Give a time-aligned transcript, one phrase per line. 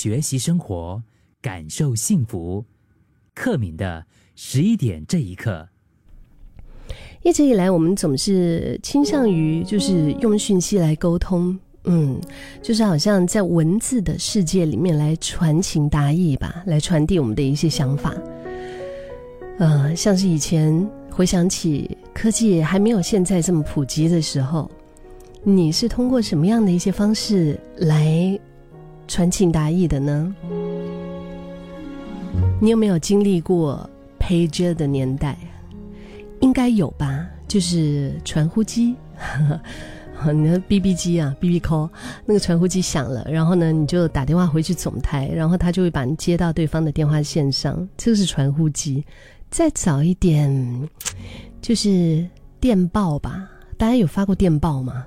[0.00, 1.02] 学习生活，
[1.42, 2.64] 感受幸福。
[3.34, 4.02] 克敏的
[4.34, 5.68] 十一点这一刻，
[7.22, 12.18] 一直以来我们总是倾向于就是用讯息来沟通，嗯，
[12.62, 18.14] 就是好像在文字的世界里面来传情达意吧，来传递我们的一些想法。
[19.58, 24.70] 呃，像是以前回想起科技还没有现在这么普及的时候，
[25.42, 28.40] 你是通过什么样的一些方式来
[29.10, 30.32] 传情达意的呢？
[32.60, 33.90] 你有没有经历过
[34.20, 35.36] pager 的年代？
[36.38, 38.94] 应该有吧，就是传呼机，
[40.32, 41.90] 你的 BB 机啊，BB call，
[42.24, 49.04] 那个传呼机响了，然后呢，你就打电话回去总台，然后他就会把你接到对方的电话线上，这个是传呼机。
[49.50, 50.88] 再早一点，
[51.60, 52.24] 就是
[52.60, 55.04] 电报吧，大家有发过电报吗？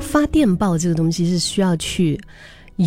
[0.00, 2.20] 发电报这个东西是需要去。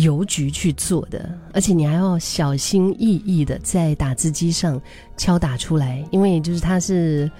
[0.02, 4.80] 邮局去做的，而且你还要小心翼翼的在打字机上
[5.16, 7.30] 敲打出来，因为就是它是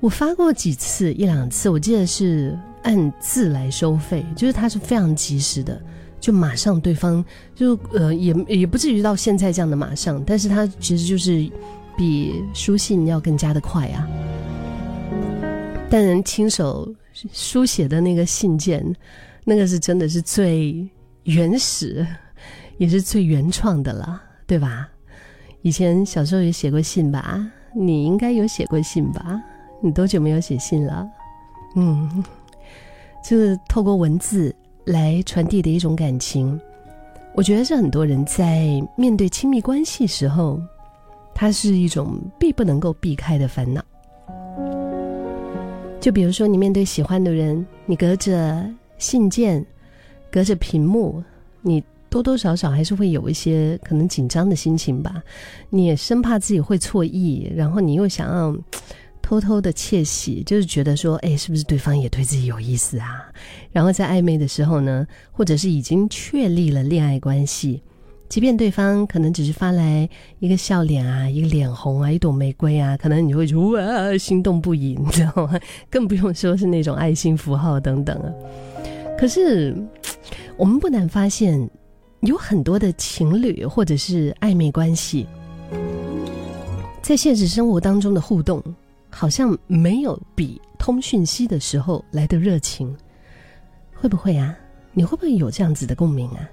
[0.00, 5.78] 我发过几次一两次，我记得是按字来收费，就是它是非常及时的，
[6.18, 7.22] 就马上对方
[7.54, 11.46] 就呃也也不至于到现在这样的马上，但是它其实就是
[11.94, 14.08] 比书信要更加的快啊。
[15.90, 16.90] 但人亲手
[17.32, 18.84] 书写的那个信件，
[19.44, 20.88] 那个是真的是最。
[21.24, 22.04] 原始
[22.78, 24.88] 也是最原创的了，对吧？
[25.60, 27.48] 以前小时候也写过信吧？
[27.72, 29.40] 你应该有写过信吧？
[29.80, 31.08] 你多久没有写信了？
[31.76, 32.24] 嗯，
[33.24, 34.52] 就是透过文字
[34.84, 36.60] 来传递的一种感情。
[37.36, 40.60] 我觉得是很多人在面对亲密关系时候，
[41.32, 43.80] 它是一种必不能够避开的烦恼。
[46.02, 49.64] 就比如说，你面对喜欢的人，你隔着信件。
[50.32, 51.22] 隔着屏幕，
[51.60, 55.22] 你多多少少还是会有一些可能紧张的心情吧。
[55.68, 58.56] 你也生怕自己会错意，然后你又想要
[59.20, 63.30] 偷偷的窃喜，就是觉得说，哎，是不是对方也对自己有意思啊？
[63.72, 67.82] 然后在暧昧的时候呢，或者是已经确立了恋爱关系，
[68.32, 75.60] 即便对方可能只是发来一个笑脸啊，一个脸红啊，一朵玫瑰啊，可能你会觉得哇，心动不已，你知道吗？
[75.90, 78.32] 更不用说是那种爱心符号等等啊。
[79.18, 79.76] 可是，
[80.56, 81.68] 我们不难发现，
[82.22, 85.26] 有很多的情侣或者是暧昧关系，
[87.02, 88.64] 在现实生活当中的互动，
[89.10, 92.96] 好像没有比通讯息的时候来的热情。
[93.92, 94.56] 会不会啊？
[94.94, 96.48] 你会不会有这样子的共鸣啊？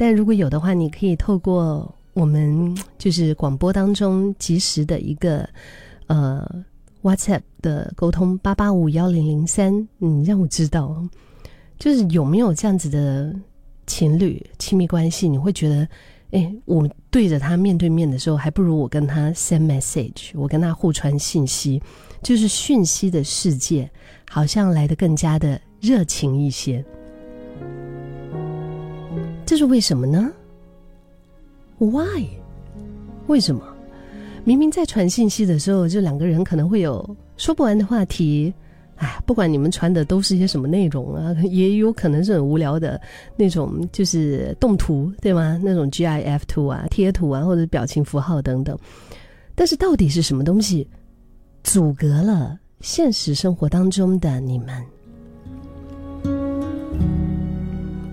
[0.00, 5.46] 但如果有的话，你可以透过我们 就是广播当中及时的一个
[6.06, 6.64] 呃
[7.02, 11.06] WhatsApp 的沟通八八五幺零零三，嗯，让我知道。
[11.78, 13.30] 就是有没有这样子的
[13.86, 15.28] 情侣亲密关系？
[15.28, 15.86] 你会觉得，
[16.30, 21.78] 哎，我对着他面对面的时候，还不如我跟他 send message，我跟他互传信息，
[22.22, 23.90] 就是讯息的世界，
[24.30, 26.82] 好像来的更加的热情一些。
[29.50, 30.30] 这是为什么呢
[31.78, 32.24] ？Why？
[33.26, 33.60] 为什么？
[34.44, 38.54] 明明在传信息的时候，就两个人可能会有说不完的话题。
[38.94, 43.00] 哎，不管你们传的都是一些什么内容啊， 也有可能是很无聊的
[43.34, 45.60] 那种，就是动图，对吗？
[45.60, 48.78] 那种 GIF 图啊、贴图啊，或者表情符号等等。
[49.56, 50.88] 但是到底是什么东西
[51.64, 54.80] 阻隔了现实生活当中的你们？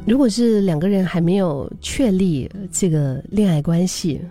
[0.08, 4.22] 如果是两个人还没有确立这个恋爱关系，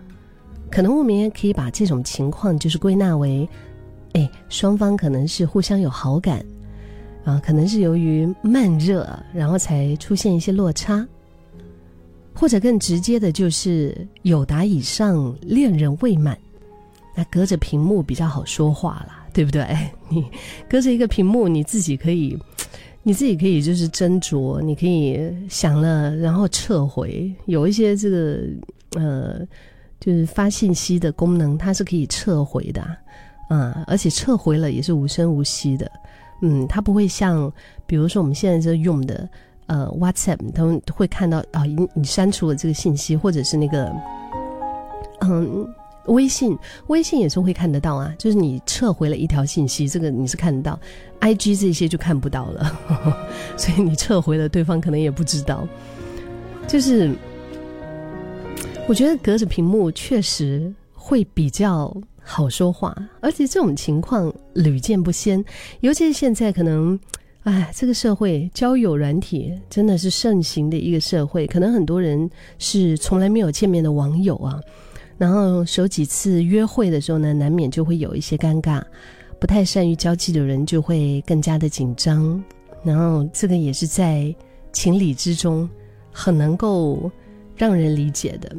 [0.71, 3.47] 可能我们也可以把这种情况就是归纳为。
[4.15, 6.43] 哎，双方可能是互相有好感，
[7.25, 11.07] 啊，可能是由于慢热，然后才出现一些落差，
[12.33, 16.39] 或者更直接的就是有达以上恋人未满，
[17.15, 19.63] 那隔着屏幕比较好说话了，对不对？
[20.09, 20.25] 你
[20.71, 22.39] 隔着一个屏幕，你自己可以，
[23.07, 28.41] 你自己可以就是斟酌，你可以想了然后撤回，有一些这个
[28.97, 29.47] 呃，
[30.01, 32.85] 就是发信息的功能，它是可以撤回的。
[33.49, 35.89] 嗯，而且撤回了也是无声无息的，
[36.43, 37.49] 嗯，它不会像，
[37.87, 39.29] 比如说我们现在在用的，
[39.67, 43.95] 呃，WhatsApp，他们会看到啊，你你删除了这个信息，或者是那个，
[45.21, 45.65] 嗯，
[46.07, 46.57] 微信，
[46.89, 50.79] 微信也是会看得到啊，就是你撤回了一条信息，这个你是看得到
[51.21, 52.79] ，IG 这些就看不到了，
[53.57, 55.67] 所以你撤回了，对方可能也不知道，
[56.67, 57.11] 就是
[58.89, 61.95] 我觉得隔着屏幕确实会比较。
[62.29, 65.45] 好说话，而且这种情况屡见不鲜，
[65.79, 66.99] 尤其是现在可能，
[67.45, 74.61] 哎，这个社会交友软体真的是盛行的一个社会，可能很多人是从来没有见面的网友啊，
[75.19, 78.83] 然后首几次约会的时候呢，难免就会有一些尴尬，
[79.41, 82.43] 不太善于交际的人就会更加的紧张，
[82.85, 84.35] 然后这个也是在
[84.73, 85.69] 情理之中，
[86.13, 87.11] 很能够
[87.57, 88.55] 让人理解的。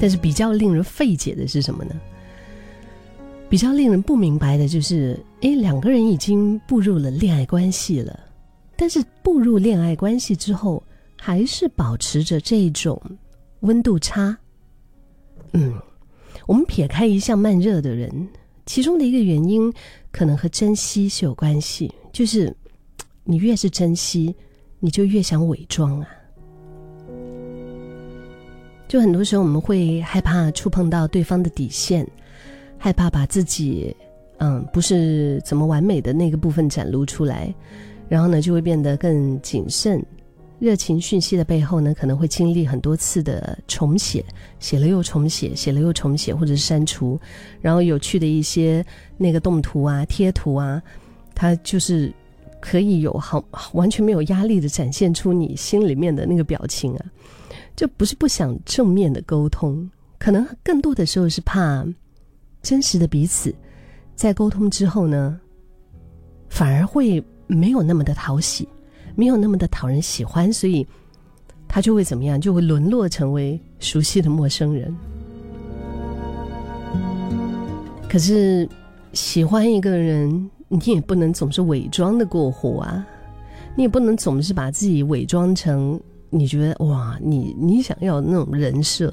[0.00, 1.94] 但是比较令人费解的是什么呢？
[3.48, 8.18] 比较令人不明白的就是，诶，两个人已经步入了恋爱关系了，
[8.74, 10.82] 但是步入恋爱关系之后，
[11.16, 13.00] 还是保持着这种
[13.60, 14.36] 温度差。
[15.52, 15.74] 嗯，
[16.46, 18.28] 我们撇开一向慢热的人，
[18.66, 19.72] 其中的一个原因
[20.10, 22.54] 可能和珍惜是有关系，就是
[23.24, 24.34] 你越是珍惜，
[24.80, 26.08] 你就越想伪装啊。
[28.88, 32.06] 就很多时候我们会害怕触碰到对方的底线。
[32.78, 33.96] 害怕把自己，
[34.36, 37.52] 嗯，不是怎么完美的那个部分展露出来，
[38.06, 40.04] 然后呢，就会变得更谨慎。
[40.58, 44.24] 热情讯息的背后呢，可能会经历很多次的重写，
[44.58, 47.20] 写了又重写，写了又重写，或者是删除。
[47.60, 48.84] 然后有趣的一些
[49.16, 50.82] 那个动图啊、贴图啊，
[51.34, 52.12] 它就是
[52.60, 53.44] 可以有好
[53.74, 57.06] 完全没有压力的展现出你心里面的那个表情啊。
[57.74, 61.86] 就不是不想正面的沟通，可能更多的时候是怕。
[62.62, 63.54] 真实的彼此，
[64.16, 65.38] 在沟通之后呢，
[66.48, 68.66] 反而会没有那么的讨喜，
[69.16, 70.86] 没有那么的讨人喜欢，所以
[71.66, 72.40] 他就会怎么样？
[72.40, 74.94] 就会沦落成为熟悉的陌生人。
[78.08, 78.68] 可是
[79.12, 83.04] 喜欢一个人，你也不能总是伪装的过火啊，
[83.74, 89.12] 你也不能总是把自己伪装成你觉得哇，你你想要那种人设。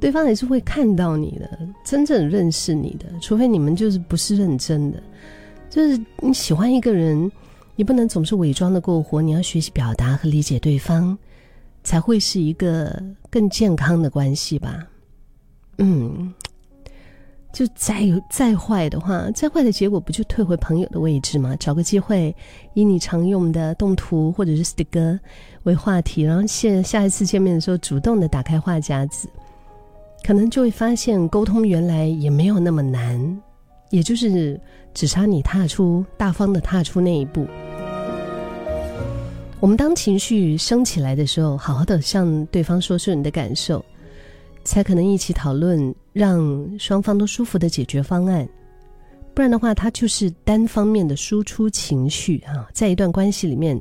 [0.00, 5.02] 对方也是会看到你的，真正认识你的，除非你们就是不是认真的。
[5.70, 7.30] 就是你喜欢一个人，
[7.76, 11.16] 你不能总是伪装的过活，你要学习表达和理解对方，
[11.82, 14.86] 才会是一个更健康的关系吧。
[15.78, 16.32] 嗯，
[17.52, 21.56] 就再有再坏的话，再坏的结果不就退回朋友的位置吗？
[21.58, 22.34] 找个机会，
[22.74, 25.18] 以你常用的动图或者是 sticker
[25.64, 29.28] 为话题，然后下下一次见面的时候，主动的打开话匣子。
[30.24, 33.42] 可能就会发现，沟通原来也没有那么难，
[33.94, 34.60] 也就是
[34.92, 37.46] 只差你踏出大方的踏出那一步。
[39.60, 43.84] 我们当情绪升起来的时候，好好的向对方说出你的感受，
[44.64, 48.48] 才可能一起讨论让双方都舒服的解决方案。
[49.32, 53.80] 不然的话，它就是单方面的输出情绪啊，在一段关系里面，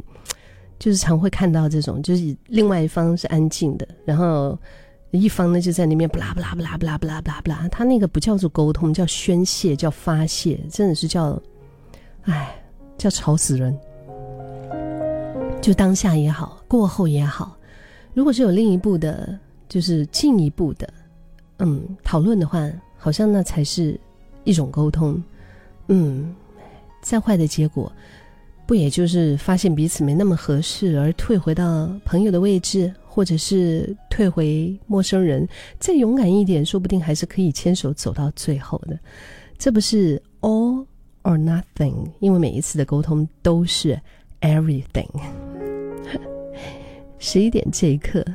[0.77, 4.55] 就是常会看到这种，就是另外一方是安静的，然后。
[5.19, 11.39] 一方呢就在那边不拉不拉不拉不拉不拉不拉不拉，他那个不叫做沟通，叫宣泄，叫发泄，真的是叫，
[12.23, 12.55] 哎，
[12.97, 13.77] 叫吵死人。
[15.61, 17.55] 就当下也好，过后也好，
[18.13, 19.37] 如果是有另一步的，
[19.69, 20.91] 就是进一步的，
[21.59, 23.97] 嗯，讨论的话，好像那才是
[24.43, 25.21] 一种沟通。
[25.87, 26.35] 嗯，
[27.01, 27.91] 再坏的结果，
[28.65, 32.93] 不也就是发现彼此没那么合适，而退回到朋友的位置？
[33.05, 35.47] 或者是退回陌生人，
[35.79, 38.97] 再勇敢一点，说不定还是可以牵手走到最后的。
[39.55, 40.83] 这不是 all
[41.21, 44.01] or nothing，因为每一次的沟通都是
[44.41, 45.07] everything。
[47.19, 48.25] 十一点这一刻，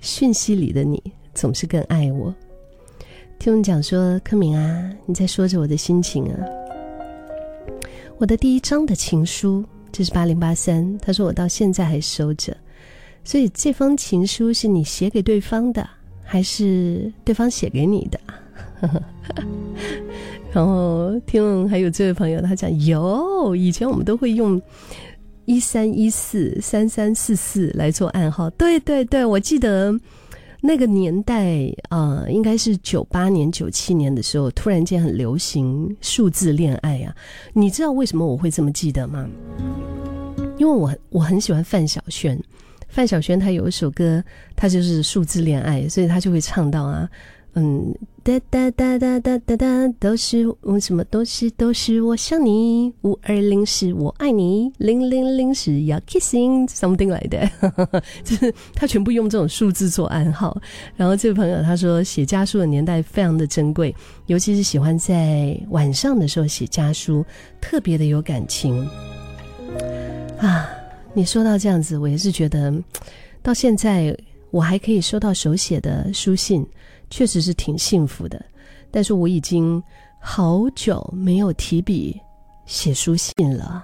[0.00, 1.02] 讯息里的你
[1.34, 2.34] 总是更爱我。
[3.38, 6.63] 听我讲说，柯明啊，你在说着我的心情啊。
[8.18, 12.56] 我的第一张的情书，这是八零八三，他说我到现在还收着。
[13.24, 15.88] 所以这封情书是你写给对方的，
[16.22, 18.20] 还是对方写给你的？
[20.52, 24.60] 然后听还有这位朋友他讲，有以前我们都会用
[25.44, 28.48] 一三一四三三四四来做暗号。
[28.50, 29.92] 对对对，我记得
[30.66, 37.14] 那个年代啊，应该是九八年九七年的时候，突然间很流行数字恋爱啊。
[37.52, 39.28] 你知道为什么我会这么记得吗？
[40.56, 42.42] 因为我我很喜欢范晓萱。
[42.94, 44.22] 范晓萱她有一首歌，
[44.54, 47.08] 她就是数字恋爱，所以她就会唱到啊，
[47.54, 50.46] 嗯，哒哒哒哒哒哒哒，都是
[50.80, 57.50] 什么都是都是我想你，五二零是我爱你，零零零是要 kissing something 来的，
[58.22, 60.56] 就是他全部用这种数字做暗号。
[60.94, 63.92] 然后这位朋友他说，写家书的年代非常的珍贵，
[64.26, 67.26] 尤其是喜欢在晚上的时候写家书，
[67.60, 68.88] 特别的有感情
[70.38, 70.68] 啊。
[71.16, 72.74] 你说到这样子，我也是觉得，
[73.40, 74.16] 到现在
[74.50, 76.66] 我还可以收到手写的书信，
[77.08, 78.44] 确实是挺幸福的。
[78.90, 79.80] 但是我已经
[80.20, 82.20] 好久没有提笔
[82.66, 83.72] 写书信了，